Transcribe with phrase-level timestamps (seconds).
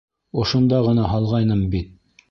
[0.43, 1.99] Ошонда ғына һалғайным бит!